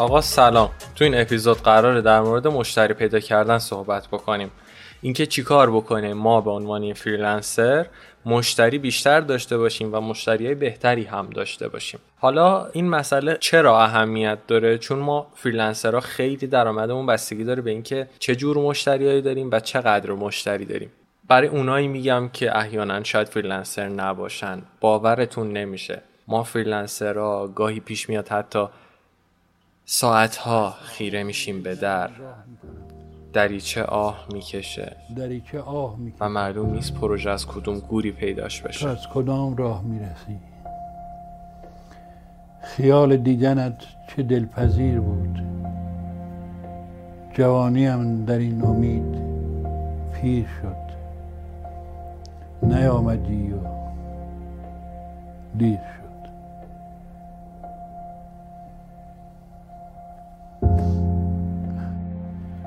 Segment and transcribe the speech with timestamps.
[0.00, 0.70] آقا سلام.
[0.96, 4.50] تو این اپیزود قراره در مورد مشتری پیدا کردن صحبت بکنیم.
[5.00, 7.86] اینکه چیکار بکنیم ما به عنوان freelancer
[8.26, 12.00] مشتری بیشتر داشته باشیم و مشتری بهتری هم داشته باشیم.
[12.18, 17.70] حالا این مسئله چرا اهمیت داره؟ چون ما freelancer ها خیلی درآمدمون بستگی داره به
[17.70, 20.92] اینکه چه جور مشتریایی داریم و چقدر مشتری داریم.
[21.28, 24.62] برای اونایی میگم که احیانا شاید freelancer نباشن.
[24.80, 26.02] باورتون نمیشه.
[26.28, 28.66] ما فریلنسرها گاهی پیش میاد حتی
[29.92, 32.10] ساعتها خیره میشیم به در.
[33.32, 34.96] دریچه آه می‌کشه.
[35.16, 36.24] دریچه آه می‌کشه.
[36.24, 38.88] و معلوم نیست پروژه از کدوم گوری پیداش بشه.
[38.88, 40.38] از کدام راه می‌رسی؟
[42.62, 45.42] خیال دیدنت چه دلپذیر بود؟
[47.34, 49.16] جوانیم در این امید
[50.14, 50.90] پیر شد.
[52.62, 53.58] نیامدی و
[55.58, 55.99] دیر شد.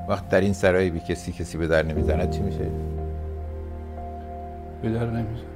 [0.07, 2.29] وقت در این سرای بی کسی کسی به در نمی‌زند.
[2.29, 2.67] چی میشه؟
[4.81, 5.53] به در نمی‌زنه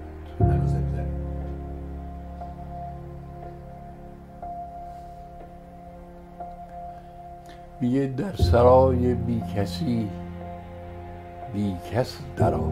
[7.81, 10.09] میگه در سرای بی کسی
[11.53, 12.71] بی کس درا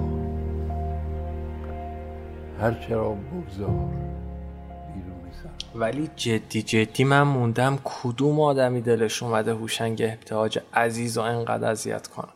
[2.62, 4.05] هر چرا بگذار.
[5.76, 12.08] ولی جدی جدی من موندم کدوم آدمی دلش اومده هوشنگ ابتهاج عزیز و انقدر اذیت
[12.08, 12.28] کنه.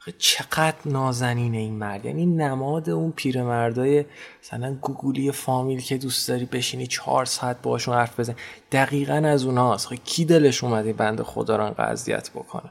[0.00, 2.04] آخه چقدر نازنینه این مرد.
[2.04, 4.04] یعنی نماد اون پیرمردای
[4.42, 8.34] مثلا گوگولی فامیل که دوست داری بشینی چهار ساعت باشون حرف بزن
[8.72, 9.86] دقیقا از اونهاست.
[9.86, 12.70] آخه کی دلش اومده بنده خدا رو انقدر اذیت بکنه؟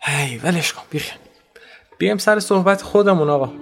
[0.00, 1.12] هی ولش کن بیخ
[1.98, 3.52] بیایم سر صحبت خودمون آقا.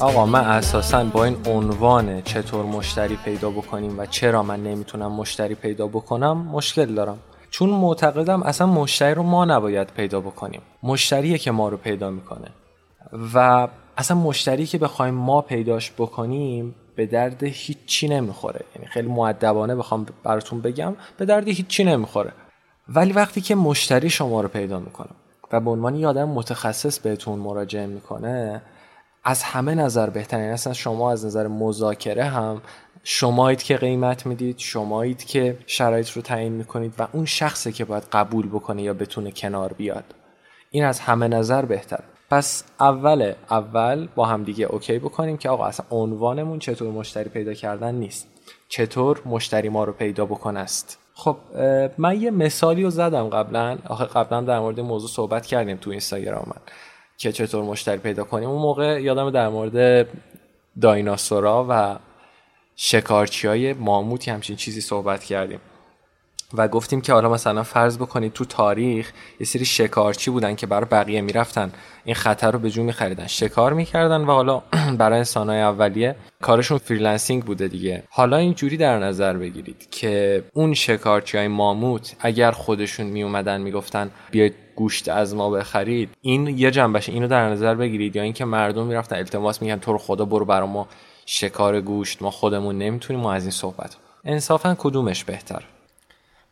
[0.00, 5.54] آقا من اساسا با این عنوان چطور مشتری پیدا بکنیم و چرا من نمی‌تونم مشتری
[5.54, 7.18] پیدا بکنم مشکل دارم.
[7.50, 10.60] چون معتقدم اصلا مشتری رو ما نباید پیدا بکنیم.
[10.82, 12.48] مشتریه که ما رو پیدا می‌کنه.
[13.34, 18.60] و اصلا مشتری که بخوایم ما پیداش بکنیم به درد هیچی نمی‌خوره.
[18.76, 22.32] یعنی خیلی معدبانه بخوام براتون بگم به درد هیچی نمی‌خوره.
[22.88, 25.08] ولی وقتی که مشتری شما رو پیدا می‌کنه
[25.52, 28.62] و به عنوان یه آدم متخصص بهتون مراجعه می‌کنه
[29.24, 32.62] از همه نظر بهترین یعنی اصلا شما از نظر مذاکره هم
[33.04, 38.04] شمایید که قیمت می‌دید شمایید که شرایط رو تعیین می‌کنید و اون شخصی که باید
[38.12, 40.04] قبول بکنه یا بتونه کنار بیاد.
[40.70, 42.00] این از همه نظر بهتر
[42.30, 47.54] پس اول اول با هم دیگه اوکی بکنیم که آقا اصلا عنوانمون چطور مشتری پیدا
[47.54, 48.28] کردن نیست.
[48.68, 50.98] چطور مشتری ما رو پیدا بکنه است.
[51.14, 51.36] خب
[51.98, 53.78] من یه مثالی رو زدم قبلا.
[53.88, 56.62] آخه قبلا در مورد موضوع صحبت کردیم تو اینستاگرام من
[57.16, 58.48] که چطور مشتری پیدا کنیم.
[58.48, 60.08] اون موقع یادم در مورد
[60.80, 61.96] دایناسورا و
[62.76, 65.60] شکارچی های ماموتی همچین چیزی صحبت کردیم.
[66.54, 70.86] و گفتیم که حالا مثلا فرض بکنید تو تاریخ یه سری شکارچی بودن که برای
[70.90, 71.72] بقیه می‌رفتن.
[72.04, 73.26] این خطر رو به جون میخریدن.
[73.26, 74.62] شکار می‌کردن و حالا
[74.98, 78.02] برای انسانهای اولیه کارشون freelancing بوده دیگه.
[78.10, 84.54] حالا اینجوری در نظر بگیرید که اون شکارچی های ماموت اگر خودشون میومدن می‌گفتن بیاید
[84.76, 88.16] گوشت از ما بخرید این یه جنبشه اینو در نظر بگیرید.
[88.16, 90.88] یا اینکه مردم می‌رفتن التماس میگن تو رو خدا برو برا ما
[91.26, 93.96] شکار گوشت ما خودمون نمی‌تونیم و از این صحبت.
[94.24, 95.62] انصافا کدومش بهتر؟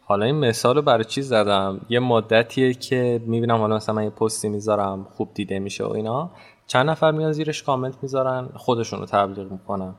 [0.09, 4.11] حالا این مثال رو برای چی زدم؟ یه مدتیه که می‌بینم حالا مثلا من یه
[4.11, 6.31] پستی می‌ذارم خوب دیده میشه و اینا.
[6.67, 9.95] چند نفر میان زیرش کامنت می‌ذارن خودشون رو تبلیغ می‌کنن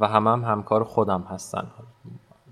[0.00, 1.66] و همه هم همکار خودم هستن.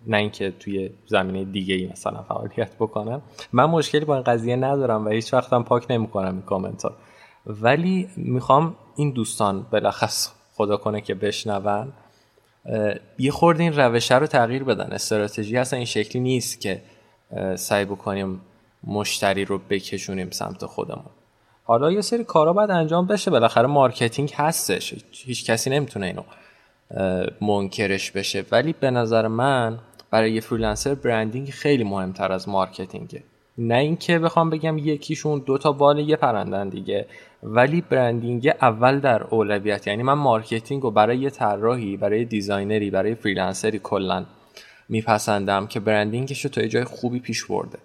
[0.07, 3.23] نه اینکه توی زمینه دیگه ای مثلا فعالیت بکنم.
[3.53, 6.93] من مشکلی با این قضیه ندارم و هیچ وقتم پاک نمی‌کنم این کامنت ها
[7.47, 11.93] ولی می‌خوام این دوستان بالاخص خدا کنه که بشنون.
[13.19, 14.93] یه خورده این روشه رو تغییر بدن.
[14.93, 16.83] استراتژی اصلا این شکلی نیست که
[17.57, 18.41] سعی بکنیم
[18.85, 21.11] مشتری رو بکشونیم سمت خودمون.
[21.65, 23.31] حالا یه سری کارا باید انجام بشه.
[23.31, 24.95] بالاخره marketing هستش.
[25.13, 26.23] هیچ کسی نمی‌تونه اینو
[27.41, 28.45] منکرش بشه.
[28.53, 29.79] ولی به نظر من
[30.11, 33.23] برای یه freelancer branding خیلی مهمتر از marketing ه.
[33.59, 37.07] نه اینکه بخوام بگم یکیشون دو تا بال یه پرندن دیگه.
[37.45, 42.91] ولی branding اول در اولویت یعنی من marketing رو برای یه طراحی برای designer ی
[42.91, 44.25] برای freelancer ی کلا
[44.89, 47.79] میپسندم که branding ش رو تا یه جای خوبی پیش برده.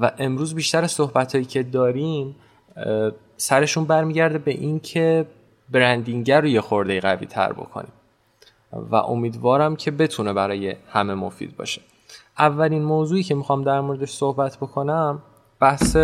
[0.00, 2.36] و امروز بیشتر صحبت هایی که داریم
[3.36, 5.26] سرشون برمیگرده به این که
[5.70, 7.92] branding رو یه خورده قوی تر بکنیم.
[8.72, 11.80] و امیدوارم که بتونه برای همه مفید باشه.
[12.38, 15.22] اولین موضوعی که می‌خوام در موردش صحبت بکنم
[15.60, 15.96] بحث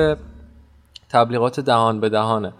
[1.08, 2.52] تبلیغات دهان به دهانه.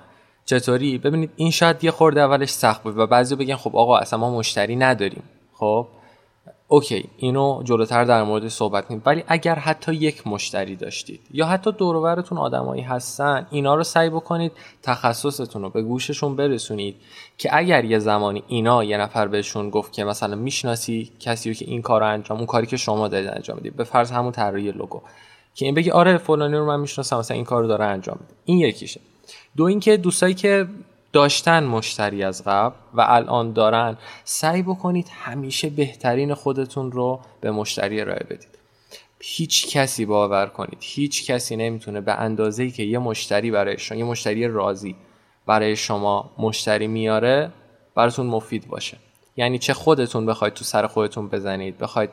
[0.46, 4.18] چطوری؟ ببینید این شاید یه خورده اولش سخت بود و بعضی بگن خب آقا اصلا
[4.18, 5.22] ما مشتری نداریم.
[5.54, 5.86] خب؟
[6.68, 9.02] اوکی اینو جلوتر در مورد صحبت کنیم.
[9.06, 13.84] ولی اگر حتی یک مشتری داشتید یا حتی دور و براتون آدمایی هستن اینا رو
[13.84, 14.52] سعی بکنید
[14.82, 16.96] تخصصتون رو به گوششون برسونید
[17.38, 21.64] که اگر یه زمانی اینا یه نفر بهشون گفت که مثلا می‌شناسی کسی رو که
[21.64, 24.72] این کار رو انجام اون کاری که شما دارید انجام می‌دید به فرض همون طراحی
[24.72, 25.02] لوگو
[25.54, 28.34] که این بگی آره فلانی رو من می‌شناسم مثلا این کار رو داره انجام میده.
[28.44, 29.00] این یکیشه.
[29.56, 30.66] دو اینکه دوستایی که
[31.12, 38.00] داشتن مشتری از قبل و الان دارن سعی بکنید همیشه بهترین خودتون رو به مشتری
[38.00, 38.58] ارائه بدید.
[39.20, 40.78] هیچ کسی باور کنید.
[40.80, 44.96] هیچ کسی نمی‌تونه به اندازه ای که یه مشتری برای شما یه مشتری راضی
[45.46, 47.50] برای شما مشتری میاره
[47.94, 48.96] براتون مفید باشه.
[49.36, 52.10] یعنی چه خودتون بخواید تو سر خودتون بزنید بخواید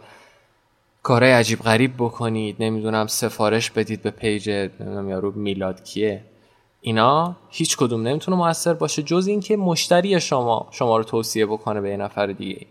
[1.03, 6.23] کارهای عجیب غریب بکنید نمی‌دونم سفارش بدید به پیج نمی‌دونم یارو میلاد کیه.
[6.85, 11.89] اینا هیچ کدوم نمی‌تونه موثر باشه جز اینکه مشتری شما شما رو توصیه بکنه به
[11.89, 12.67] یه نفر دیگه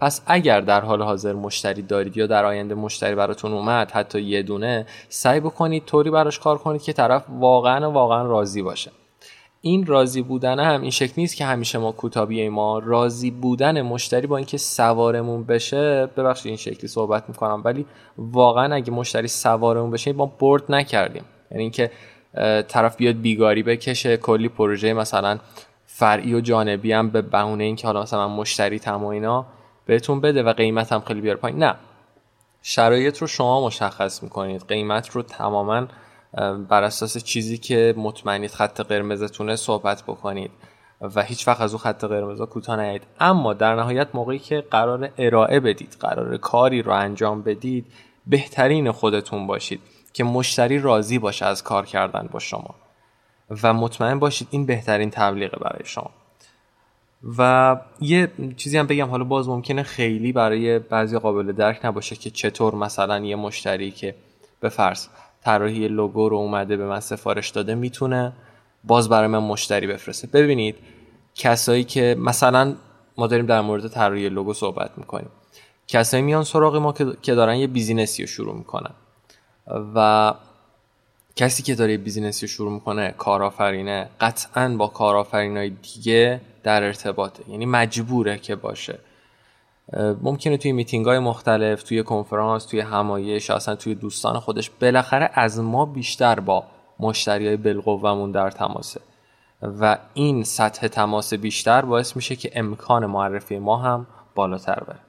[0.00, 4.42] پس اگر در حال حاضر مشتری دارید یا در آینده مشتری براتون اومد حتی یه
[4.42, 8.90] دونه سعی بکنید طوری براش کار کنید که طرف واقعا واقعا راضی باشه.
[9.60, 14.26] این راضی بودن هم این شکل نیست که همیشه ما کوتابی ما راضی بودن مشتری
[14.26, 17.86] با اینکه سوارمون بشه ببخشید این شکلی صحبت می‌کنم ولی
[18.18, 21.24] واقعا اگه مشتری سوارمون بشه ما برد نکردیم.
[21.50, 21.90] یعنی اینکه
[22.68, 25.38] طرف بیاد بیگاری بکشه کلی پروژه مثلا
[25.86, 29.46] فرعی و جانبی هم به بهونه اینکه حالا مثلا مشتری تم و اینا
[29.86, 31.58] بهتون بده و قیمت هم خیلی بیاره پایین.
[31.58, 31.74] نه.
[32.62, 34.64] شرایط رو شما مشخص می‌کنید.
[34.68, 35.86] قیمت رو تماما
[36.68, 40.50] بر اساس چیزی که مطمئنید خط قرمزتونه صحبت بکنید
[41.00, 45.10] و هیچ وقت از اون خط قرمز کوتاه نیاید اما در نهایت موقعی که قرار
[45.18, 47.86] ارائه بدید قرار کاری رو انجام بدید
[48.26, 49.80] بهترین خودتون باشید.
[50.18, 52.74] که مشتری راضی باشه از کار کردن با شما.
[53.62, 56.10] و مطمئن باشید این بهترین تبلیغه برای شما.
[57.38, 62.30] و یه چیزی هم بگم حالا باز ممکنه خیلی برای بعضی قابل درک نباشه که
[62.30, 64.14] چطور مثلا یه مشتری که
[64.60, 65.06] به فرض
[65.44, 68.32] طراحی لوگو رو اومده به من سفارش داده می‌تونه
[68.84, 70.26] باز برای من مشتری بفرسته.
[70.26, 70.76] ببینید
[71.34, 72.74] کسایی که مثلا
[73.18, 75.30] ما داریم در مورد طراحی لوگو صحبت می‌کنیم.
[75.88, 76.92] کسایی میان سراغ ما
[77.22, 78.94] که دارن یه business ی رو شروع می‌کنن.
[79.94, 80.34] و
[81.36, 87.50] کسی که داره business ی رو شروع می‌کنه کارآفرینه قطعا با کارآفرینای دیگه در ارتباطه.
[87.50, 88.98] یعنی مجبوره که باشه.
[90.22, 95.60] ممکنه توی میتینگ های مختلف توی کنفرانس توی همایش اصلا توی دوستان خودش بالاخره از
[95.60, 96.64] ما بیشتر با
[97.00, 99.00] مشتری های بالقوهمون در تماسه.
[99.62, 105.07] و این سطح تماس بیشتر باعث میشه که امکان معرفی ما هم بالاتر بره.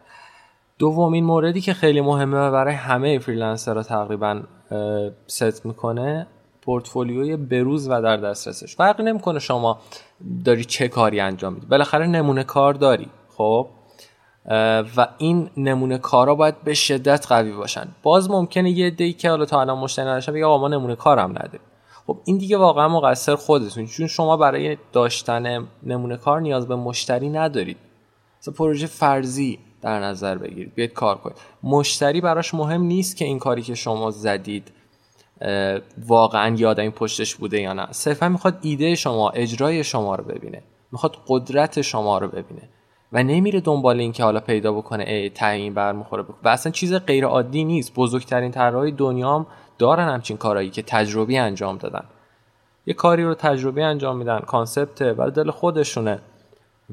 [0.80, 4.42] دومین موردی که خیلی مهمه و برای همه freelancer ها تقریبا
[5.28, 6.28] صدق می‌کنه
[6.62, 8.76] پورتفولیوی بروز و در دسترسش.
[8.76, 9.80] فرقی نمی‌کنه شما
[10.46, 11.66] داری چه کاری انجام میدی.
[11.66, 13.68] بالاخره نمونه کار داری خب؟
[14.98, 17.88] و این نمونه کارا باید به شدت قوی باشن.
[18.04, 21.32] باز ممکنه یه عده‌ای که حالا تا الان مشتری نداشتن بگه آقا ما نمونه کارم
[21.32, 21.60] نده
[22.08, 23.86] خب این دیگه واقعا مقصر خودتون.
[23.86, 27.78] چون شما برای داشتن نمونه کار نیاز به مشتری ندارید.
[28.42, 30.76] مثلا پروژه فرضی در نظر بگیرید.
[30.76, 34.72] بیاید کار کنید مشتری براش مهم نیست که این کاری که شما زدید
[36.08, 37.88] واقعا یاد این پشتش بوده یا نه.
[37.92, 40.64] صرفا می‌خواد ایده شما اجرای شما رو ببینه.
[40.92, 42.70] می‌خواد قدرت شما رو ببینه.
[43.12, 46.24] و نمیره دنبال این که حالا پیدا بکنه ای تعیین برمیخوره.
[46.44, 47.94] و اصلا چیز غیر عادی نیست.
[47.96, 52.04] بزرگترین طراحای دنیا هم دارن همچین کارهایی که تجربی انجام دادن.
[52.86, 56.20] یه کاری رو تجربی انجام میدن کانسپت و دل خودشونه.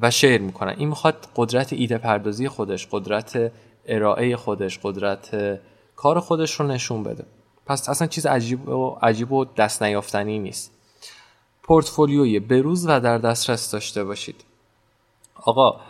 [0.00, 0.74] و شیر می‌کنن.
[0.78, 3.52] این می‌خواد قدرت ایده پردازی خودش قدرت
[3.86, 5.60] ارائه خودش قدرت
[5.96, 7.24] کار خودش رو نشون بده.
[7.66, 10.72] پس اصلا چیز عجیب و عجیب و دست نیافتنی نیست.
[11.62, 14.44] پورتفولیوی بروز و در دسترس داشته باشید.
[15.34, 15.80] آقا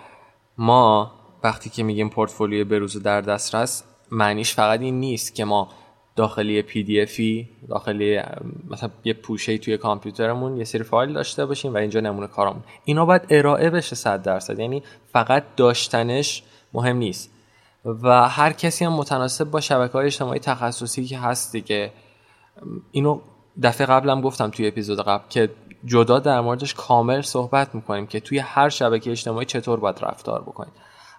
[0.59, 5.69] ما وقتی که میگیم پورتفولیوی بروز و در دسترس معنیش فقط این نیست که ما
[6.16, 8.20] داخلی پی دی افی داخلی
[8.70, 13.06] مثلا یه پوشه توی کامپیوترمون یه سری فایل داشته باشیم و اینجا نمونه کارمون اینا
[13.06, 14.82] باید ارائه بشه 100 درصد یعنی
[15.12, 16.42] فقط داشتنش
[16.73, 17.30] مهم نیست.
[17.85, 21.92] و هر کسی هم متناسب با شبکه های اجتماعی تخصصی که هست دیگه.
[22.90, 23.20] اینو
[23.62, 25.50] دفعه قبلم گفتم توی اپیزود قبل که
[25.85, 30.73] جدا در موردش کامل صحبت می‌کنیم که توی هر شبکه اجتماعی چطور باید رفتار بکنید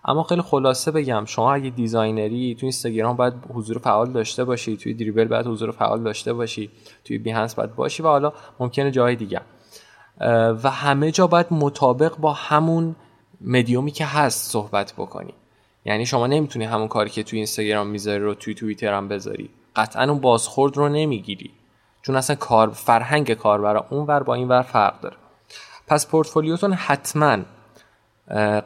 [0.08, 4.78] اما خیلی خلاصه بگم شما اگه designer ی توی اینستاگرام باید حضور فعال داشته باشی
[4.78, 6.70] توی Dribbble باید حضور فعال داشته باشی
[7.06, 9.42] توی Behance باید باشی و حالا ممکنه جای دیگه.
[10.64, 12.96] و همه جا باید مطابق با همون
[13.42, 15.34] مدیومی که هست صحبت بکنی.
[15.86, 19.50] یعنی شما نمی‌تونی همون کاری که توی اینستاگرام می‌ذاری رو توی توییتر هم بذاری.
[19.76, 21.52] قطعا اون بازخورد رو نمی‌گیری.
[22.02, 25.16] چون اصلا کار فرهنگ کاربر اون ور با این ور فرق داره.
[25.88, 27.38] پس پورتفولیوتون حتما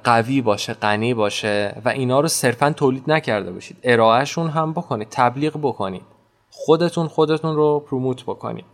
[0.03, 3.77] قوی باشه غنی باشه و اینا رو صرفا تولید نکرده باشید.
[3.83, 6.01] ارائهشون هم بکنید تبلیغ بکنید.
[6.49, 8.65] خودتون خودتون رو پروموت بکنید.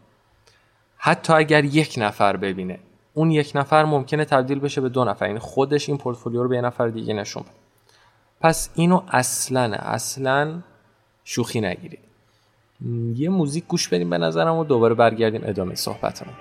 [0.97, 2.79] حتی اگر یک نفر ببینه
[3.13, 6.55] اون یک نفر ممکنه تبدیل بشه به دو نفر یعنی خودش این پورتفولیو رو به
[6.55, 7.51] یه نفر دیگه نشون بده.
[8.41, 10.59] پس اینو اصلا اصلا
[11.23, 11.99] شوخی نگیرید.
[13.15, 16.33] یه موزیک گوش بدیم به نظرم و دوباره برگردیم ادامه صحبتمون.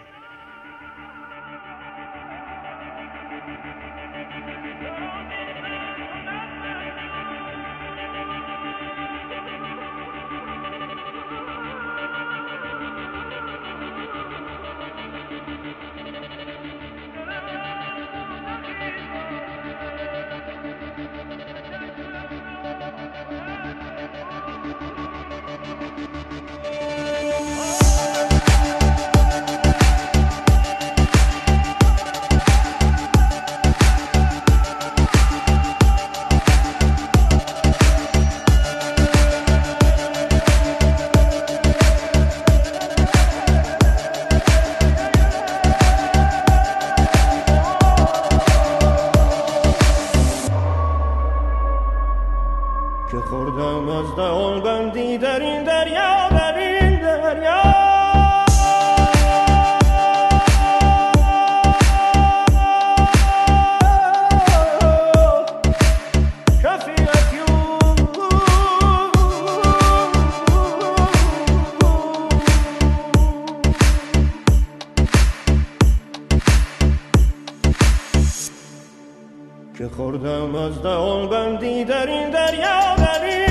[79.79, 83.46] که خوردم از دهان بندی در این دریا در این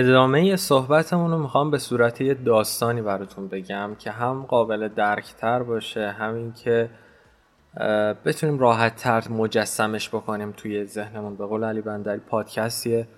[0.00, 6.10] ادامه صحبتمون رو می‌خوام به صورت یه داستانی براتون بگم که هم قابل درکتر باشه
[6.10, 6.90] همین که
[8.24, 11.36] بتونیم راحت تر مجسمش بکنیم توی ذهنمون.
[11.36, 13.08] به قول علی بندری پادکستیه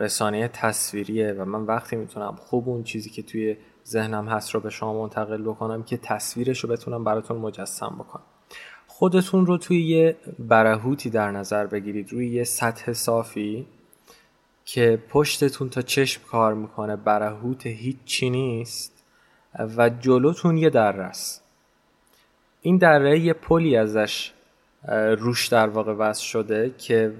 [0.00, 4.70] رسانه تصویریه و من وقتی می‌تونم خوب اون چیزی که توی ذهنم هست رو به
[4.70, 8.24] شما منتقل بکنم که تصویرش رو بتونم براتون مجسم بکنم.
[8.86, 13.66] خودتون رو توی یه برهوتی در نظر بگیرید روی یه سطح صافی.
[14.64, 19.04] که پشتتون تا چشم کار می‌کنه برهوت هیچی نیست
[19.76, 21.44] و جلوتون یه دره است.
[22.60, 24.32] این دره یه پلی ازش
[25.18, 27.14] روش در واقع وصل شده که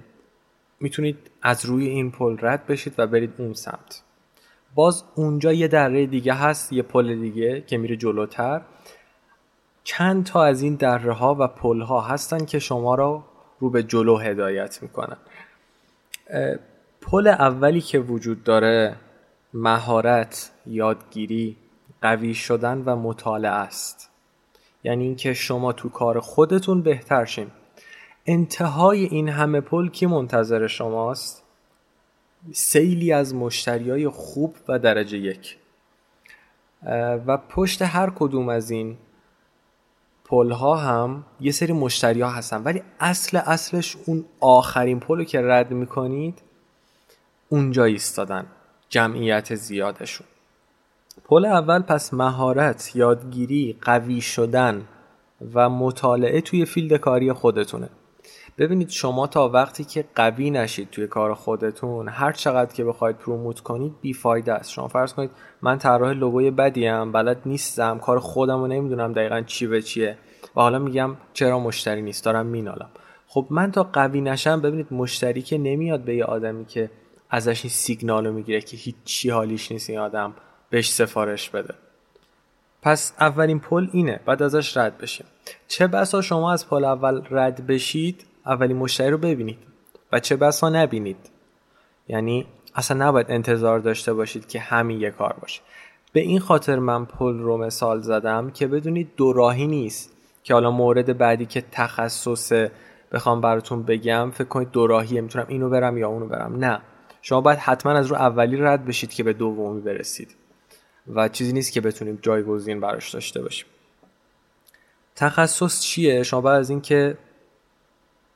[0.80, 4.02] می‌تونید از روی این پل رد بشید و برید اون سمت.
[4.74, 8.60] باز اونجا یه دره دیگه هست یه پل دیگه که میره جلوتر.
[9.84, 13.24] چند تا از این دره ها و پل ها هستن که شما رو
[13.60, 15.16] رو به جلو هدایت می‌کنن.
[17.02, 18.96] پل اولی که وجود داره
[19.54, 21.56] مهارت یادگیری
[22.02, 24.10] قوی شدن و مطالعه است.
[24.84, 27.50] یعنی اینکه شما تو کار خودتون بهتر شین.
[28.26, 31.42] انتهای این همه پل کی منتظر شماست؟
[32.52, 35.58] سیلی از مشتری های خوب و درجه یک.
[37.26, 38.96] و پشت هر کدوم از این
[40.24, 42.62] پل ها هم یه سری مشتری ها هستن.
[42.62, 46.42] ولی اصل اصلش اون آخرین پل که رد می‌کنید
[47.52, 48.46] اونجا ایستادن.
[48.88, 50.26] جمعیت زیادشون.
[51.24, 54.82] پل اول پس مهارت یادگیری قوی شدن
[55.54, 57.88] و مطالعه توی field کاری خودتونه.
[58.58, 63.60] ببینید شما تا وقتی که قوی نشید توی کار خودتون هر چقدر که بخواید promote
[63.60, 64.70] کنید بیفایده است.
[64.70, 65.30] شما فرض کنید
[65.62, 70.18] من طراح لوگوی بدیم بلد نیستم کار خودم رو نمی‌دونم دقیقا چی به چیه
[70.56, 72.90] و حالا میگم چرا مشتری نیست دارم مینالم.
[73.28, 76.90] خب من تا قوی نشم ببینید مشتری که نمیاد به یه آدمی که
[77.34, 80.34] ازش این سیگنال رو می‌گیره که هیچی حالیش نیست این آدم
[80.70, 81.74] بهش سفارش بده.
[82.82, 85.26] پس اولین پل اینه بعد ازش رد بشیم.
[85.68, 89.58] چه بسا شما از پل اول رد بشید اولین مشتری رو ببینید.
[90.12, 91.16] و چه بسا نبینید.
[92.08, 95.60] یعنی اصلا نباید انتظار داشته باشید که همین یه کار باشه.
[96.12, 100.12] به این خاطر من پل رو مثال زدم که بدونید دو راهی نیست
[100.42, 102.52] که حالا مورد بعدی که تخصص
[103.12, 106.56] بخوام براتون بگم فکر کنید دو راهیه می‌تونم اینو برم یا اونو برم.
[106.56, 106.80] نه.
[107.22, 110.34] شما باید حتما از رو اولی رد بشید که به دومی برسید
[111.14, 113.66] و چیزی نیست که بتونیم جایگزین براش داشته باشیم.
[115.16, 117.18] تخصص چیه؟ شما بعد از اینکه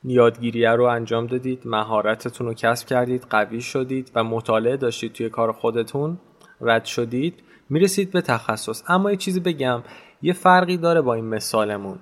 [0.03, 5.51] یادگیریه رو انجام دادید مهارتتون رو کسب کردید قوی شدید و مطالعه داشتید توی کار
[5.51, 6.17] خودتون
[6.61, 8.83] رد شدید می‌رسید به تخصص.
[8.87, 9.83] اما یه چیزی بگم
[10.21, 11.99] یه فرقی داره با این مثالمون.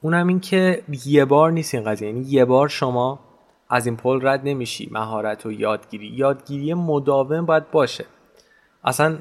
[0.00, 2.08] اونم این که یه بار نیست این قضیه.
[2.08, 3.20] یعنی یه بار شما
[3.72, 6.06] از این پل رد نمیشی مهارت و یادگیری.
[6.06, 8.04] یادگیری مداوم باید باشه.
[8.84, 9.18] اصلا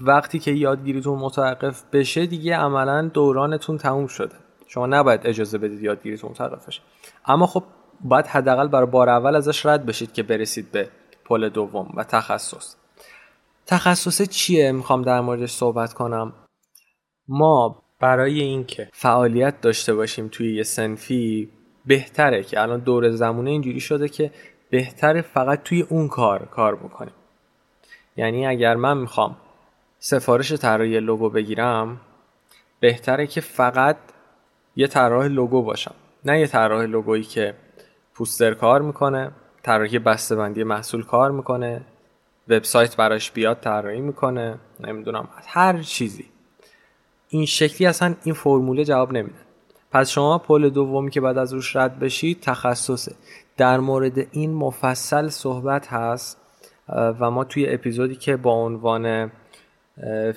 [0.00, 4.34] وقتی که یادگیریتون متوقف بشه دیگه عملا دورانتون تموم شده.
[4.66, 6.80] شما نباید اجازه بدید یادگیریتون متوقف بشه.
[7.26, 7.62] اما خب
[8.00, 10.88] باید حداقل برای بار اول ازش رد بشید که برسید به
[11.24, 12.74] پل دوم و تخصص.
[13.66, 16.32] تخصص چیه؟ می‌خوام در موردش صحبت کنم.
[17.28, 21.50] ما برای اینکه فعالیت داشته باشیم توی یه سنفی
[21.86, 24.30] بهتره که الان دور زمونه اینجوری شده که
[24.70, 27.14] بهتره فقط توی اون کار کار بکنیم.
[28.16, 29.36] یعنی اگر من می‌خوام
[29.98, 32.00] سفارش طراحی لوگو بگیرم
[32.80, 33.96] بهتره که فقط
[34.76, 35.94] یه طراح لوگو باشم.
[36.24, 37.54] نه یه طراح لوگویی که
[38.14, 39.30] پوستر کار می‌کنه
[39.62, 41.80] طراحی بسته‌بندی محصول کار می‌کنه
[42.48, 46.24] وبسایت براش بیاد طراحی می‌کنه نمی‌دونم هر چیزی.
[47.28, 49.43] این شکلی اصلا این فرموله جواب نمیده.
[49.94, 53.14] پس شما پل دومی که بعد از روش رد بشید تخصصه.
[53.56, 56.38] در مورد این مفصل صحبت هست
[56.88, 59.32] و ما توی اپیزودی که با عنوان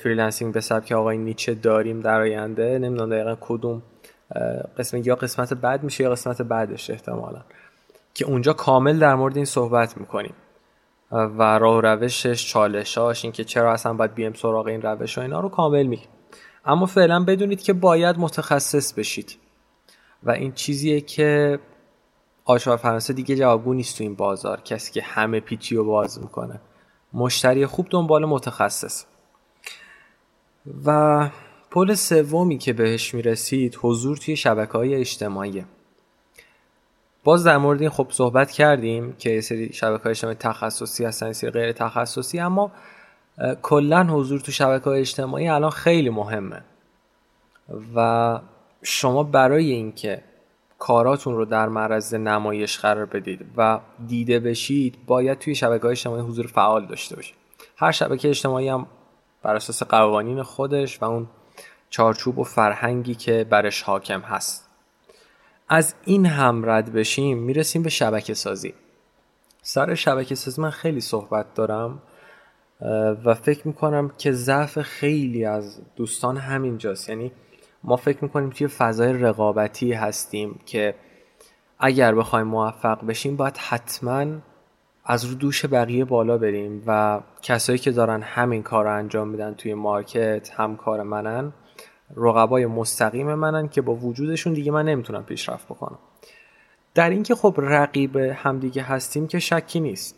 [0.03, 3.81] freelancing به سبک آقای نیچه داریم در آینده نمی‌دونم دقیقا کدوم
[4.77, 7.41] قسمت یا قسمت بعد میشه یا قسمت بعدش احتمالا
[8.13, 10.33] که اونجا کامل در مورد این صحبت می‌کنیم.
[11.11, 15.21] و راه و روشش چالشاش این که چرا اصلا باید بیم سراغ این روش و
[15.21, 16.09] اینا رو کامل میگیم
[16.65, 19.37] اما فعلا بدونید که باید متخصص بشید.
[20.23, 21.59] و این چیزیه که
[22.45, 24.61] آشوار فرانسه دیگه جوابگو نیست تو این بازار.
[24.61, 26.61] کسی که همه پیچی رو باز می‌کنه.
[27.13, 29.05] مشتری خوب دنبال متخصص.
[30.85, 31.29] و
[31.71, 35.65] پل سومی که بهش می‌رسید حضور توی شبکه های اجتماعی.
[37.23, 41.33] باز در مورد این خب صحبت کردیم که یه سری شبکه های اجتماعی تخصصی هستن
[41.33, 42.71] سری غیر تخصصی اما
[43.61, 46.61] کلا حضور تو شبکه های اجتماعی الان خیلی مهمه.
[47.95, 48.39] و
[48.83, 50.23] شما برای اینکه
[50.79, 56.21] کاراتون رو در معرض نمایش قرار بدید و دیده بشید باید توی شبکه های اجتماعی
[56.21, 57.35] حضور فعال داشته باشید.
[57.77, 58.87] هر شبکه اجتماعی هم
[59.43, 61.27] بر اساس قوانین خودش و اون
[61.89, 64.69] چارچوب و فرهنگی که برش حاکم هست.
[65.69, 68.73] از این هم رد بشیم می‌رسیم به شبکه سازی.
[69.61, 72.01] سر شبکه سازی من خیلی صحبت دارم
[73.25, 77.09] و فکر می‌کنم که ضعف خیلی از دوستان همینجاست.
[77.09, 77.31] یعنی
[77.83, 80.95] ما فکر می‌کنیم توی فضای رقابتی هستیم که
[81.79, 84.25] اگر بخوایم موفق بشیم باید حتما
[85.05, 89.53] از رو دوش بقیه بالا بریم و کسایی که دارن همین کار رو انجام میدن
[89.53, 91.53] توی مارکت همکار منن
[92.15, 95.99] رقبای مستقیم منن که با وجودشون دیگه من نمی‌تونم پیشرفت بکنم.
[96.93, 100.15] در اینکه خب رقیب همدیگه هستیم که شکی نیست.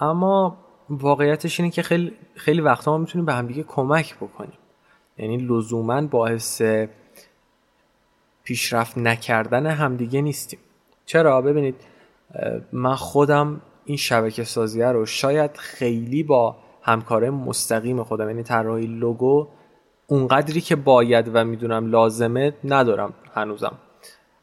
[0.00, 0.56] اما
[0.90, 4.57] واقعیتش اینه که خیلی خیلی وقتا ما می‌تونیم به همدیگه کمک بکنیم.
[5.18, 6.62] یعنی لزوما باعث
[8.44, 10.58] پیشرفت نکردن همدیگه نیستیم.
[11.06, 11.74] چرا؟ ببینید
[12.72, 19.48] من خودم این شبکه سازیه رو شاید خیلی با همکاره مستقیم خودم یعنی طراحی لوگو
[20.06, 23.78] اونقدری که باید و می‌دونم لازمه ندارم هنوزم.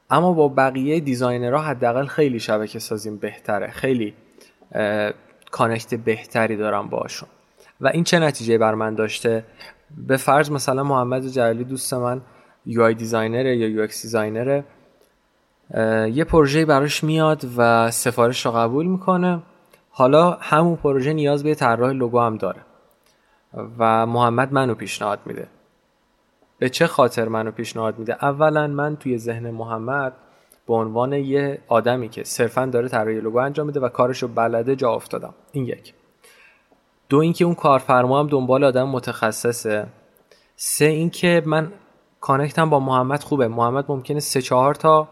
[0.09, 4.13] اما با بقیه دیزاینرها حداقل خیلی شبکه سازیم بهتره خیلی
[5.51, 7.29] connect بهتری دارم باشون
[7.81, 9.43] و این چه نتیجه بر من داشته؟
[10.07, 12.21] به فرض مثلا محمد جلالی دوست من
[12.65, 14.63] UI designer ه یا UX designer ه
[16.13, 19.41] یه پروژه براش میاد و سفارش رو قبول می‌کنه.
[19.89, 22.61] حالا همون پروژه نیاز به طراح لوگو هم داره
[23.79, 25.47] و محمد منو پیشنهاد میده.
[26.59, 30.13] به چه خاطر منو پیشنهاد میده؟ اولا من توی ذهن محمد
[30.67, 34.75] به عنوان یه آدمی که صرفا داره طراحی لوگو انجام میده و کارش رو بلده
[34.75, 35.33] جا افتادم.
[35.51, 35.93] این یک.
[37.09, 39.87] دو اینکه اون کارفرما هم دنبال آدم متخصصه.
[40.55, 41.71] سه اینکه من
[42.21, 43.47] کانکتم با محمد خوبه.
[43.47, 45.07] محمد ممکنه سه چهار تا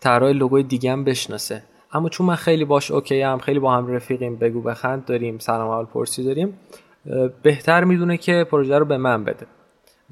[0.00, 1.62] طراح لوگوی دیگه هم بشناسه.
[1.92, 5.70] اما چون من خیلی باش اوکی هم خیلی با هم رفیقیم بگو بخند داریم سلام
[5.70, 6.58] اول پرسی داریم
[7.42, 9.46] بهتر می‌دونه که پروژه رو به من بده.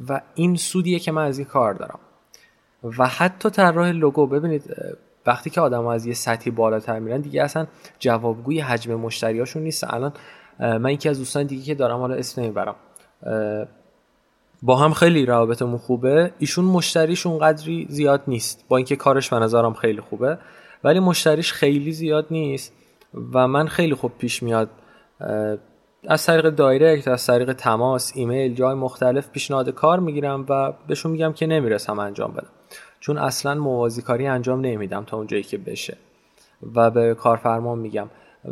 [0.08, 1.98] و این سودیه که من از این کار دارم.
[2.98, 4.76] و حتی طراح لوگو ببینید
[5.26, 7.66] وقتی که آدم از یه سطحی بالاتر میرن دیگه اصلا
[7.98, 9.84] جوابگوی حجم مشتریاشون نیست.
[9.94, 10.12] الان
[10.61, 12.75] من یکی از دوستان دیگه که دارم حالا اسم نمی‌برم.
[14.62, 16.33] با هم خیلی روابطمون خوبه.
[16.38, 18.64] ایشون مشتریش اونقدری زیاد نیست.
[18.68, 20.38] با اینکه کارش به نظرم خیلی خوبه.
[20.85, 22.73] ولی مشتریش خیلی زیاد نیست
[23.33, 24.70] و من خیلی خوب پیش میاد.
[26.09, 31.33] از طریق دایرکت از طریق تماس ایمیل جای مختلف پیشنهاد کار می‌گیرم و بهشون میگم
[31.33, 32.51] که نمی‌رسم انجام بدم.
[33.01, 35.96] چون اصلا موازی کاری انجام نمیدم تا اونجایی که بشه.
[36.75, 38.11] و به کارفرما میگم.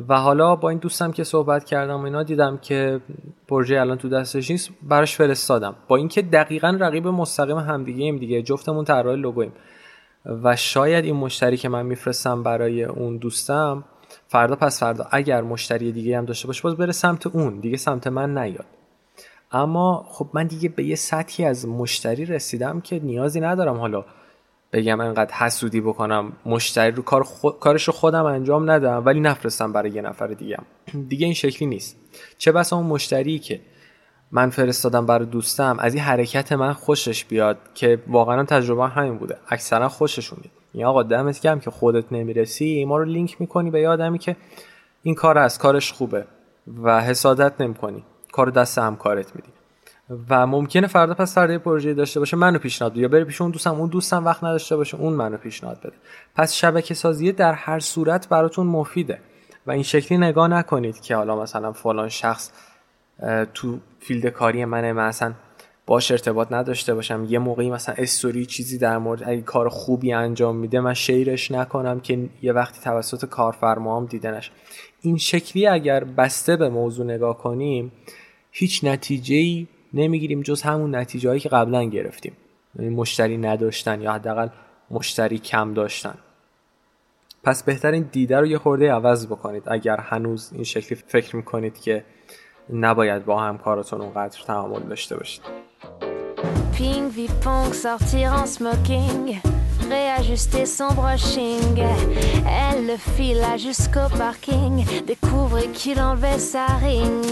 [0.08, 3.00] و حالا با این دوستم که صحبت کردم و اینا دیدم که
[3.48, 5.74] پروژه الان تو دستش نیست براش فرستادم.
[5.88, 9.52] با اینکه دقیقا رقیب مستقیم همدیگه ایم دیگه جفتمون طراح لوگویم.
[10.42, 13.84] و شاید این مشتری که من میفرستم برای اون دوستم
[14.26, 18.06] فردا پس فردا اگر مشتری دیگه هم داشته باشه باز بره سمت اون دیگه سمت
[18.06, 18.66] من نیاد.
[19.52, 24.04] اما خب من دیگه به یه سطحی از مشتری رسیدم که نیازی ندارم حالا
[24.72, 27.50] بگم انقدر حسودی بکنم مشتری رو کار خو...
[27.50, 30.58] کارش خودم انجام ندم ولی نفرستم برای یه نفر دیگه
[31.08, 31.96] دیگه این شکلی نیست.
[32.38, 33.60] چه بسا اون مشتری که
[34.32, 39.36] من فرستادم برای دوستم از این حرکت من خوشش بیاد که واقعا تجربه همین بوده.
[39.48, 43.88] اکثرا خوششون میاد یعنی آقا دمت گرم که خودت نمی‌رسی ما رو لینک می‌کنی به
[43.88, 44.36] آدمی که
[45.02, 46.24] این کار از کارش خوبه
[46.82, 48.04] و حسادت نمی‌کنی.
[48.32, 49.57] کار دست همکارت میدی.
[50.28, 53.00] و ممکنه فردا پس فردا پروژه داشته باشه منو پیشنهاد بده.
[53.00, 55.92] یا بره پیش اون دوستم اون دوستم وقت نداشته باشه اون منو پیشنهاد بده.
[56.36, 59.18] پس شبکه سازی در هر صورت براتون مفیده.
[59.66, 62.50] و این شکلی نگاه نکنید که حالا مثلا فلان شخص
[63.54, 65.34] تو فیلد کاری منه من اصلا
[65.86, 67.26] باش ارتباط نداشته باشم.
[67.28, 72.00] یه موقعی مثلا استوری چیزی در مورد اگه کار خوبی انجام میده من شیرش نکنم
[72.00, 74.50] که یه وقتی توسط کارفرماام دیده نشه.
[75.00, 77.92] این شکلی اگر بسته به موضوع نگاه کنیم
[78.50, 82.32] هیچ نتیجه نمی‌گیریم جز همون نتیجه هایی که قبلا گرفتیم.
[82.78, 84.48] یعنی مشتری نداشتن یا حداقل
[84.90, 86.14] مشتری کم داشتن.
[87.44, 89.62] پس بهترین دیده رو یه خورده عوض بکنید.
[89.66, 92.04] اگر هنوز این شکلی فکر می‌کنید که
[92.72, 95.42] نباید با همکاراتون اونقدر تعامل داشته باشید.
[96.78, 99.22] Ping, Vipong, sortir en smoking,
[99.90, 101.74] réajuster son brushing.
[102.62, 104.74] Elle le fila jusqu'au parking,
[105.12, 107.26] découvrit qu'il enlevait sa ring.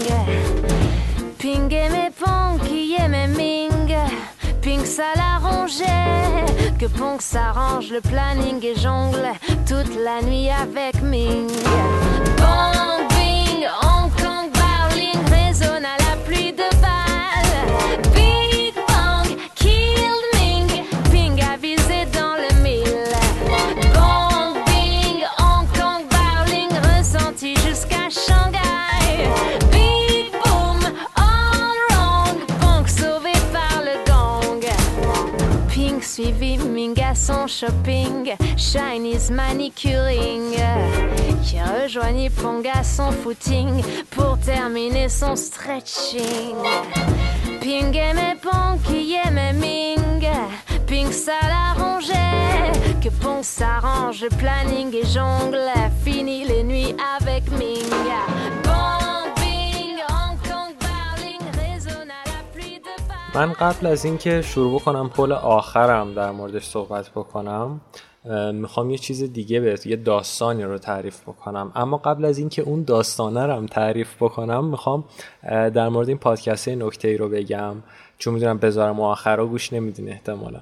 [4.87, 6.45] Ça l'arrangeait,
[6.79, 9.33] que Pong s'arrange le planning et jongle
[9.67, 11.51] toute la nuit avec Ming.
[37.57, 40.55] Shopping, Chinese manicuring.
[41.43, 46.55] Qui rejoignit Pong à son footing pour terminer son stretching.
[47.59, 50.27] Ping aimait Pong qui aimait Ming.
[50.85, 55.71] Ping ça l'arrangeait, que Pong s'arrange, planning et jongle.
[56.03, 58.66] Fini les nuits avec Ming.
[63.37, 67.81] من قبل از اینکه شروع بکنم پل آخرم در موردش صحبت بکنم
[68.53, 71.71] می‌خوام یه چیز دیگه بهت یه داستانی رو تعریف بکنم.
[71.75, 75.05] اما قبل از اینکه اون داستانه رو تعریف بکنم می‌خوام
[75.43, 77.75] در مورد این پادکست نکته ای رو بگم.
[78.17, 80.59] چون می‌دونم بذارم آخر رو گوش نمیدین احتمالا.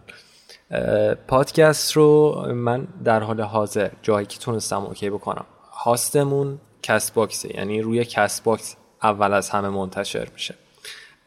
[1.28, 5.46] پادکست رو من در حال حاضر جایی که تونستم OK بکنم.
[5.72, 10.56] host مون CastBox ه یعنی روی CastBox اول از همه منتشر میشه.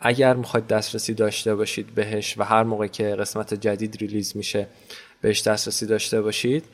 [0.00, 4.66] اگر می‌خواید دسترسی داشته باشید بهش و هر موقع که قسمت جدید release میشه
[5.20, 6.64] بهش دسترسی داشته باشید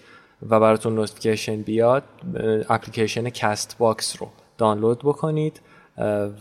[0.49, 2.03] و براتون notification بیاد
[2.69, 5.61] اپلیکیشن CastBox رو دانلود بکنید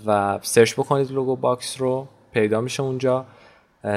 [0.06, 3.26] و search بکنید Logo Box رو پیدا میشه اونجا.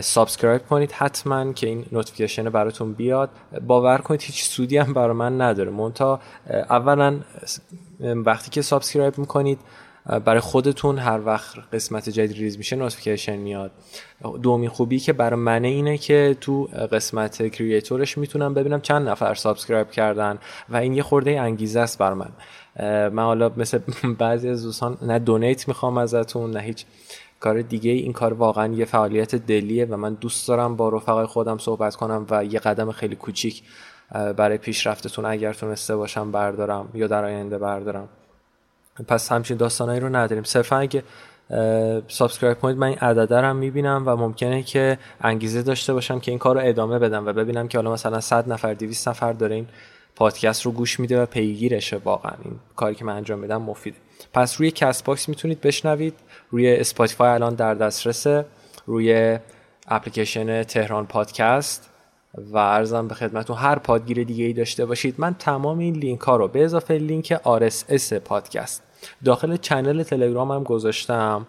[0.00, 3.30] subscribe کنید حتما که این notification براتون بیاد.
[3.66, 5.70] باور کنید هیچ سودی هم برای من نداره.
[5.70, 6.20] منتها
[6.50, 7.20] اولا
[8.00, 9.58] وقتی که subscribe می‌کنید
[10.06, 13.70] برای خودتون هر وقت قسمت جدید release میشه notification میاد.
[14.42, 19.34] دومین خوبی که برای منه اینه که تو قسمت creator ش می‌تونم ببینم چند نفر
[19.34, 20.38] subscribe کردن
[20.68, 22.30] و این یه خورده انگیزه است بر من.
[23.08, 23.78] من حالا مثل
[24.18, 26.84] بعضی از دوستان نه donate می‌خوام ازتون نه هیچ
[27.40, 31.58] کار دیگه این کار واقعا یه فعالیت دلیه و من دوست دارم با رفقای خودم
[31.58, 33.62] صحبت کنم و یه قدم خیلی کوچیک
[34.36, 38.08] برای پیشرفتتون اگر تونسته باشم بردارم یا در آینده بردارم.
[39.08, 40.44] پس همچین داستانایی رو نداریم.
[40.44, 41.02] صرفا اگه
[42.08, 46.38] subscribe کنید من این عدده رو می‌بینم و ممکنه که انگیزه داشته باشم که این
[46.38, 49.66] کار رو ادامه بدم و ببینم که حالا مثلا 100 نفر 200 نفر داره این
[50.16, 51.96] پادکست رو گوش میده و پیگیرشه.
[51.96, 53.96] واقعا این کاری که من انجام میدم مفیده.
[54.32, 56.14] پس روی CastBox می‌تونید بشنوید.
[56.50, 58.44] روی Spotify الان در دسترسه
[58.86, 59.38] روی
[59.88, 61.90] اپلیکیشن تهران پادکست
[62.52, 65.14] و عرضم به خدمتتون هر پادگیر دیگه ای داشته باشید.
[65.18, 68.82] من تمام این لینک ها رو به اضافه لینک RSS پادکست
[69.24, 71.46] داخل channel تلگرام هم گذاشتم.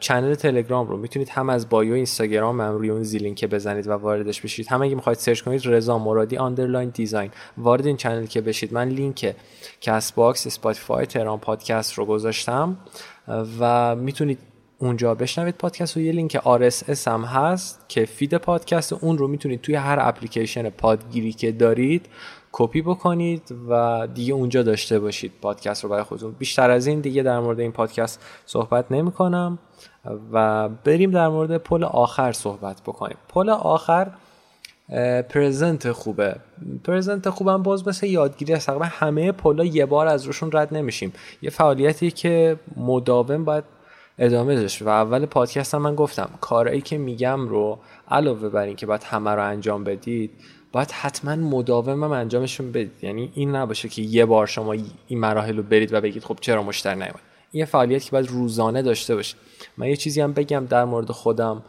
[0.00, 4.40] channel تلگرام رو می‌تونید هم از bio اینستاگرام هم روی اون Zilink بزنید و واردش
[4.40, 4.66] بشید.
[4.66, 8.72] هم اگه می‌خواید search کنید رضا مرادی Underline Design وارد این channel که بشید.
[8.72, 9.34] من لینک
[9.80, 12.76] CastBox Spotify تهران پادکست رو گذاشتم
[13.60, 14.38] و می‌تونید
[14.78, 19.60] اونجا بشنوید پادکست و یه لینک RSS هم هست که فید پادکست اون رو می‌تونید
[19.60, 22.06] توی هر اپلیکیشن پادگیری که دارید
[22.56, 26.32] کپی بکنید و دیگه اونجا داشته باشید پادکست رو برای خودتون.
[26.38, 29.58] بیشتر از این دیگه در مورد این پادکست صحبت نمی کنم
[30.32, 33.16] و بریم در مورد پله آخر صحبت بکنیم.
[33.28, 34.10] پله آخر
[35.28, 36.36] present خوبه.
[36.84, 38.66] present خوبم باز مثل یادگیری است.
[38.66, 41.12] تقریبا همه پلا یه بار از روشون رد نمیشیم.
[41.42, 43.64] یه فعالیتی که مداوم باید
[44.18, 46.30] ادامه داشت و اول پادکست هم من گفتم.
[46.40, 47.78] کارایی که میگم رو
[48.10, 50.30] علاوه بر این که باید همه رو انجام بدید
[50.74, 54.72] باید حتما مداوم هم انجامشون بدید یعنی این نباشه که یه بار شما
[55.06, 57.20] این مراحل رو برید و بگید خب چرا مشتری نیومد.
[57.50, 59.36] این یه فعالیت که باید روزانه داشته باشید
[59.76, 61.62] من یه چیزی هم بگم در مورد خودم.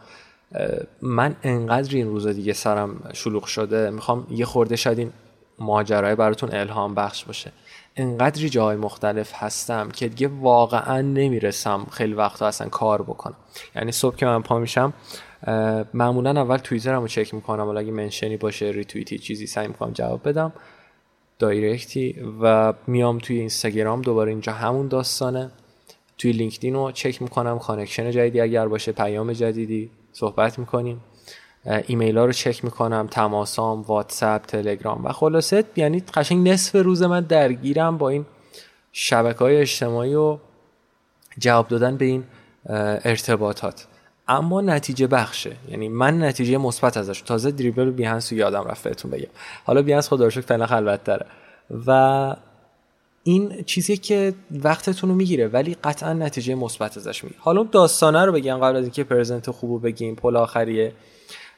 [1.02, 3.90] من انقدر این روزا دیگه سرم شلوغ شده.
[3.90, 5.12] می‌خوام یه خورده شاید این
[5.58, 7.52] ماجرای براتون الهام بخش باشه.
[7.96, 13.36] انقدری جای مختلف هستم که دیگه واقعا نمی‌رسم خیلی وقتا اصلا کار بکنم.
[13.76, 14.92] یعنی صبح که من پا میشم
[15.94, 17.68] معمولا اول توییترم رو چک می‌کنم.
[17.68, 20.52] ولی اگه mention ی باشه ریتوییتی چیزی سعی می‌کنم جواب بدم.
[21.38, 22.16] direct ی.
[22.42, 25.50] و میام توی اینستاگرام دوباره اینجا همون داستانه.
[26.18, 27.58] توی لینکدین رو چک می‌کنم.
[27.58, 31.00] connection جدیدی اگر باشه پیام جدیدی صحبت می‌کنیم.
[31.86, 33.08] ایمیل ها رو چک می‌کنم.
[33.10, 35.04] تماسام واتساپ تلگرام.
[35.04, 38.26] و خلاصه یعنی قشنگ نصف روز من درگیرم با این
[38.92, 40.38] شبکه های اجتماعی و
[41.38, 42.24] جواب دادن به این
[43.04, 43.86] ارتباطات.
[44.28, 45.56] اما نتیجه بخشه.
[45.68, 47.20] یعنی من نتیجه مثبت ازش.
[47.20, 49.28] تازه دریبل بیهنس رو یادم رفت بهتون بگم.
[49.64, 51.26] حالا بیهنس خدا شکر فعلا خلوت داره.
[51.86, 52.36] و
[53.22, 57.42] این چیزی که وقتتون رو می‌گیره ولی قطعا نتیجه مثبت ازش می‌گیره.
[57.42, 60.92] حالا داستانه رو بگم قبل از اینکه پرزنت خوب رو بگیم پل آخریه.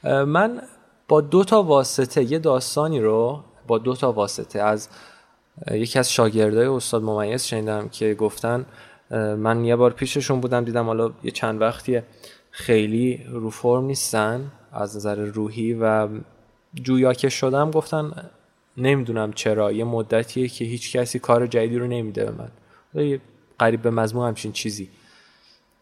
[0.04, 0.62] من
[1.08, 4.88] با دو تا واسطه یه داستانی رو با دو تا واسطه از
[5.70, 8.66] یکی از شاگردای استاد ممیز شنیدم که گفتن
[9.38, 12.02] من یه بار پیششون بودم دیدم حالا یه چند وقتی
[12.58, 16.08] خیلی رو فرم نیستن از نظر روحی و
[16.74, 18.30] جویا که شدم گفتن
[18.76, 22.50] نمی‌دونم چرا یه مدتیه که هیچ کسی کار جدیدی رو نمیده به من.
[23.58, 24.88] قریب به مضمون همچین چیزی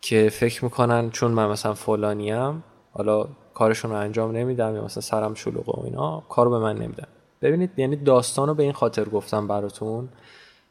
[0.01, 2.63] که فکر می‌کنن چون من مثلا فلانیم
[2.93, 7.07] حالا کارشون رو انجام نمیدم یا مثلا سرم شلوغه و اینا کارو به من نمیدن.
[7.43, 10.09] ببینید یعنی داستان رو به این خاطر گفتم براتون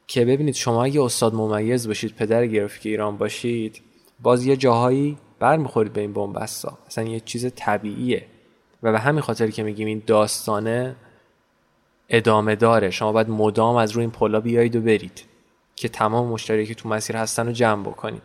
[0.07, 3.81] که ببینید شما اگه استاد ممیز باشید پدر گرافیک ایران باشید
[4.21, 6.77] باز یه جاهایی برمیخورید به این بنبستا.
[6.87, 8.25] اصلا یه چیز طبیعیه.
[8.83, 10.95] و به همین خاطر که میگیم این داستانه
[12.09, 12.89] ادامه داره.
[12.89, 15.23] شما باید مدام از روی این پلا بیایید و برید
[15.75, 18.23] که تمام مشتری که تو مسیر هستن رو جمع بکنید.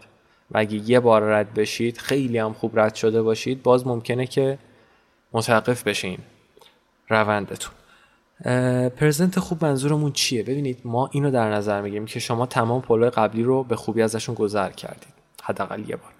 [0.51, 3.62] و اگه یه بار رد بشید خیلی هم خوب رد شده باشید.
[3.62, 4.59] باز ممکنه که
[5.33, 6.18] متوقف بشین
[7.09, 7.73] روندتون.
[8.88, 13.42] پرزنت خوب منظورمون چیه؟ ببینید ما اینو در نظر می‌گیریم که شما تمام پلهای قبلی
[13.42, 15.14] رو به خوبی ازشون گذر کردید.
[15.42, 16.12] حداقل یه بار.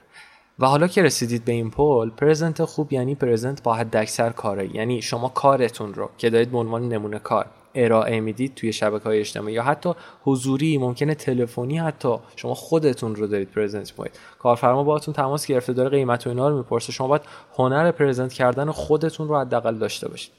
[0.61, 4.77] و حالا که رسیدید به این پل پرزنت خوب یعنی پرزنت با حد اکثر کاره.
[4.77, 9.21] یعنی شما کارتون رو که دارید به عنوان نمونه کار ارائه می‌دید توی شبکه های
[9.21, 9.95] اجتماعی یا حتی
[10.25, 15.89] حضوری ممکنه تلفنی حتی شما خودتون رو دارید پرزنت کنید کارفرما باهاتون تماس گرفته داره
[15.89, 16.93] قیمت و اینا رو می‌پرسه.
[16.93, 17.23] شما باید
[17.57, 20.33] هنر پرزنت کردن خودتون رو حداقل داشته باشید.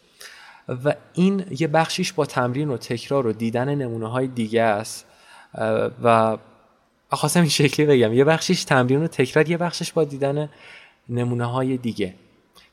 [0.85, 5.05] و این یه بخشیش با تمرین و تکرار و دیدن نمونه های دیگه است.
[6.03, 6.37] و
[7.15, 8.13] خواستم این شکلی بگم.
[8.13, 10.49] یه بخشش تمرین و تکرار یه بخشش با دیدن
[11.09, 12.13] نمونه های دیگه.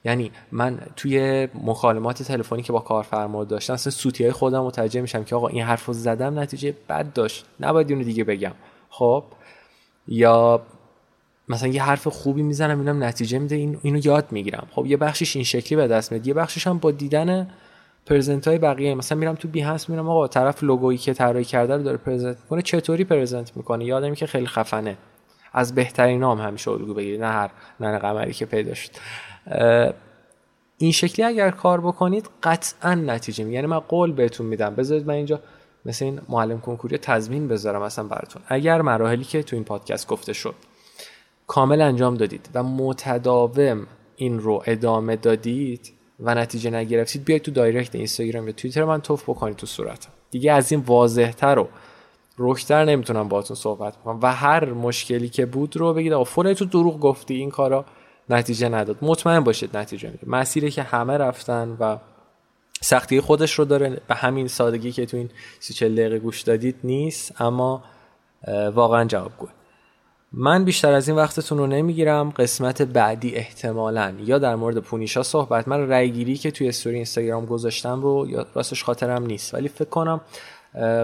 [0.04, 5.24] یعنی من توی مکالمات تلفنی که با کارفرما داشتم اصلا سوتی های خودم متوجه میشم
[5.24, 7.44] که آقا این حرف رو زدم نتیجه بد داشت.
[7.60, 8.52] نباید اینو دیگه بگم.
[8.90, 9.24] خب؟
[10.08, 10.62] یا
[11.48, 14.66] مثلا یه حرف خوبی می‌زنم اینم نتیجه میده این اینو یاد می‌گیرم.
[14.70, 16.26] خب یه بخشش این شکلی به دست میاد.
[16.26, 17.50] یه بخشش هم با دیدن
[18.08, 18.94] پرزنت های بقیه.
[18.94, 22.62] مثلا میرم تو بیهنس میرم آقا طرف لوگویی که طراحی کرده رو داره پرزنت می‌کنه.
[22.62, 24.96] چطوری پرزنت می‌کنه یادم که خیلی خفنه.
[25.52, 27.20] از بهترین نام همیشه الگو بگیرید.
[27.20, 28.90] نه هر نه قمری که پیدا شد.
[30.78, 34.74] این شکلی اگر کار بکنید قطعا نتیجه می یعنی من قول بهتون میدم.
[34.74, 35.40] بذارید من اینجا
[35.86, 38.42] مثل این معلم کنکوری تضمین بذارم اصلا براتون.
[38.48, 40.54] اگر مراحلی که تو این پادکست گفته شد
[41.46, 47.94] کامل انجام دادید و متداوم این رو ادامه دادید و نتیجه نگرفتید بیاید تو دایرکت
[47.94, 50.10] اینستاگرام یا توییتر من توف بکنید تو صورتم.
[50.30, 51.68] دیگه از این واضحتر و
[52.36, 56.64] روشتر نمی‌تونم باهاتون صحبت کنم و هر مشکلی که بود رو بگید آقا فلان تو
[56.64, 57.84] دروغ گفتی این کارا
[58.30, 58.96] نتیجه نداد.
[59.02, 61.98] مطمئن باشید نتیجه میده مسیری که همه رفتن و
[62.80, 66.76] سختی خودش رو داره به همین سادگی که تو این سی چل دقیقه گوش دادید
[66.84, 67.84] نیست اما
[68.74, 69.50] واقعا جوابگوه.
[70.32, 72.30] من بیشتر از این وقتتون رو نمی‌گیرم.
[72.30, 74.14] قسمت بعدی احتمالا.
[74.24, 75.68] یا در مورد پونیشا صحبت.
[75.68, 79.54] من رای گیری که توی استوری اینستاگرام گذاشتم رو یا راستش خاطرم نیست.
[79.54, 80.20] ولی فکر کنم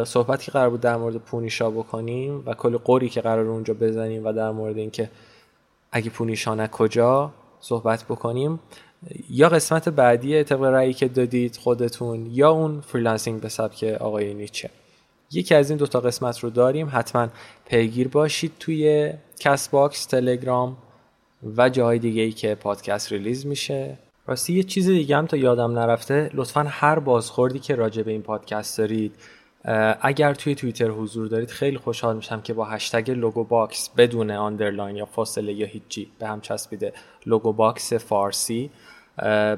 [0.04, 4.26] صحبتی که قرار بود در مورد پونیشا بکنیم و کل غری که قرار اونجا بزنیم
[4.26, 5.10] و در مورد اینکه
[5.92, 8.60] اگه پونیشا نه کجا صحبت بکنیم.
[9.30, 14.70] یا قسمت بعدی طبق رأیی که دادید خودتون یا اون freelancing به سبک آقای نیچه.
[15.32, 16.88] یکی از این دوتا قسمت رو داریم.
[16.92, 17.28] حتما
[17.66, 20.76] پیگیر باشید توی کست باکس تلگرام
[21.56, 23.98] و جاهای دیگه ای که پادکست release میشه.
[24.26, 26.30] راستی یه چیز دیگه هم تا یادم نرفته.
[26.34, 29.14] لطفا هر بازخوردی که راجع به این پادکست دارید
[30.00, 34.96] اگر توی توییتر حضور دارید خیلی خوشحال میشم که با هشتگ لوگو باکس بدون underline
[34.96, 36.92] یا فاصله یا هیچی به هم چسبیده
[37.26, 38.70] لوگو باکس فارسی.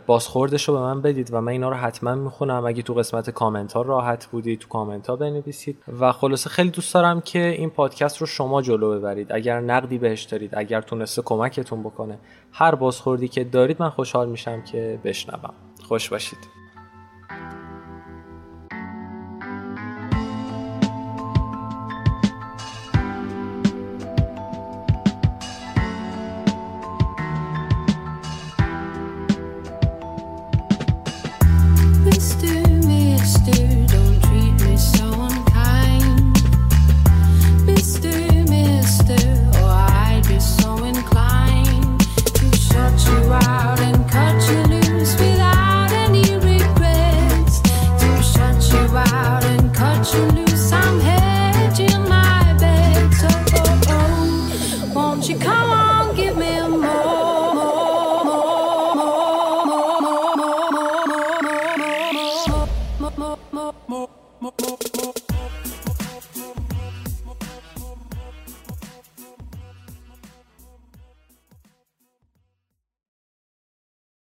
[0.06, 2.66] بازخوردش رو به من بدید و من اینا رو حتما می‌خونم.
[2.66, 5.82] اگه تو قسمت کامنت ها راحت بودید تو کامنت ها بنویسید.
[6.00, 9.32] و خلاصه خیلی دوست دارم که این پادکست رو شما جلو ببرید.
[9.32, 12.18] اگر نقدی بهش دارید اگر تونسته کمکتون بکنه.
[12.52, 15.54] هر بازخوردی که دارید من خوشحال میشم که بشنوم.
[15.82, 16.55] خوش باشید.